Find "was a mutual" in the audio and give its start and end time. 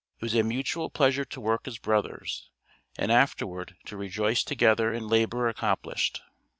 0.25-0.89